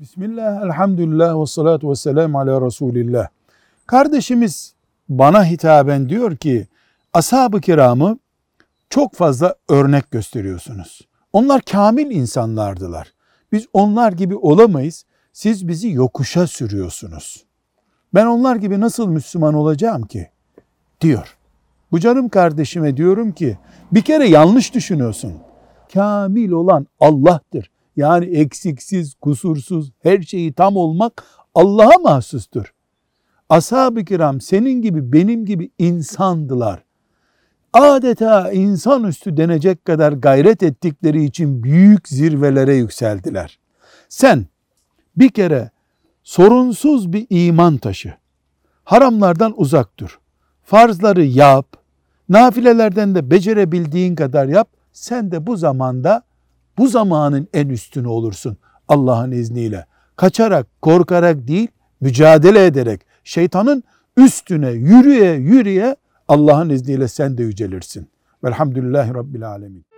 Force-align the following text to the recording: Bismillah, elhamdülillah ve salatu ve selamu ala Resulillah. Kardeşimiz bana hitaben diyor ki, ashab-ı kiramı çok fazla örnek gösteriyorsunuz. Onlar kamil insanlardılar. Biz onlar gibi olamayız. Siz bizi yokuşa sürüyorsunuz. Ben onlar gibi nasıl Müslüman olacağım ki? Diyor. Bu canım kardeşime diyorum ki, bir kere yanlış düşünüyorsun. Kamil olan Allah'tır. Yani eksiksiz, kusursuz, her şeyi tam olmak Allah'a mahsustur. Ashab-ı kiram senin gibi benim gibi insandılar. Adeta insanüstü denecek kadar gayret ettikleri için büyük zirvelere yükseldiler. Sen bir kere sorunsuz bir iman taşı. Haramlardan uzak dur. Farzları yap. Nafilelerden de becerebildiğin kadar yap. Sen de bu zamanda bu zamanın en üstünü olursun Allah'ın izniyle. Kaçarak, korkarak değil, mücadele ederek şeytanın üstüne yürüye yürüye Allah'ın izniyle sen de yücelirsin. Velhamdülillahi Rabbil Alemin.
Bismillah, 0.00 0.62
elhamdülillah 0.64 1.40
ve 1.40 1.46
salatu 1.46 1.90
ve 1.90 1.94
selamu 1.94 2.40
ala 2.40 2.66
Resulillah. 2.66 3.28
Kardeşimiz 3.86 4.74
bana 5.08 5.44
hitaben 5.44 6.08
diyor 6.08 6.36
ki, 6.36 6.66
ashab-ı 7.12 7.60
kiramı 7.60 8.18
çok 8.90 9.14
fazla 9.14 9.54
örnek 9.68 10.10
gösteriyorsunuz. 10.10 11.08
Onlar 11.32 11.62
kamil 11.62 12.10
insanlardılar. 12.10 13.12
Biz 13.52 13.66
onlar 13.72 14.12
gibi 14.12 14.36
olamayız. 14.36 15.04
Siz 15.32 15.68
bizi 15.68 15.90
yokuşa 15.90 16.46
sürüyorsunuz. 16.46 17.44
Ben 18.14 18.26
onlar 18.26 18.56
gibi 18.56 18.80
nasıl 18.80 19.08
Müslüman 19.08 19.54
olacağım 19.54 20.02
ki? 20.02 20.30
Diyor. 21.00 21.36
Bu 21.92 22.00
canım 22.00 22.28
kardeşime 22.28 22.96
diyorum 22.96 23.32
ki, 23.32 23.58
bir 23.92 24.02
kere 24.02 24.28
yanlış 24.28 24.74
düşünüyorsun. 24.74 25.34
Kamil 25.94 26.50
olan 26.50 26.86
Allah'tır. 27.00 27.70
Yani 27.96 28.24
eksiksiz, 28.24 29.14
kusursuz, 29.14 29.92
her 30.02 30.22
şeyi 30.22 30.52
tam 30.52 30.76
olmak 30.76 31.24
Allah'a 31.54 31.98
mahsustur. 32.02 32.74
Ashab-ı 33.48 34.04
kiram 34.04 34.40
senin 34.40 34.82
gibi 34.82 35.12
benim 35.12 35.46
gibi 35.46 35.70
insandılar. 35.78 36.84
Adeta 37.72 38.52
insanüstü 38.52 39.36
denecek 39.36 39.84
kadar 39.84 40.12
gayret 40.12 40.62
ettikleri 40.62 41.24
için 41.24 41.62
büyük 41.62 42.08
zirvelere 42.08 42.74
yükseldiler. 42.74 43.58
Sen 44.08 44.46
bir 45.16 45.28
kere 45.28 45.70
sorunsuz 46.22 47.12
bir 47.12 47.26
iman 47.30 47.76
taşı. 47.76 48.14
Haramlardan 48.84 49.54
uzak 49.56 49.98
dur. 49.98 50.20
Farzları 50.62 51.24
yap. 51.24 51.76
Nafilelerden 52.28 53.14
de 53.14 53.30
becerebildiğin 53.30 54.14
kadar 54.14 54.46
yap. 54.46 54.68
Sen 54.92 55.30
de 55.30 55.46
bu 55.46 55.56
zamanda 55.56 56.22
bu 56.80 56.88
zamanın 56.88 57.48
en 57.54 57.68
üstünü 57.68 58.08
olursun 58.08 58.56
Allah'ın 58.88 59.30
izniyle. 59.30 59.86
Kaçarak, 60.16 60.66
korkarak 60.82 61.48
değil, 61.48 61.68
mücadele 62.00 62.66
ederek 62.66 63.00
şeytanın 63.24 63.82
üstüne 64.16 64.70
yürüye 64.70 65.32
yürüye 65.32 65.96
Allah'ın 66.28 66.70
izniyle 66.70 67.08
sen 67.08 67.38
de 67.38 67.42
yücelirsin. 67.42 68.08
Velhamdülillahi 68.44 69.14
Rabbil 69.14 69.48
Alemin. 69.48 69.89